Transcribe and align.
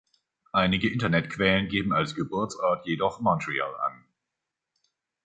Einige 0.51 0.91
Internetquellen 0.91 1.67
geben 1.67 1.93
als 1.93 2.15
Geburtsort 2.15 2.87
jedoch 2.87 3.19
Montreal 3.19 3.75
an. 3.81 4.03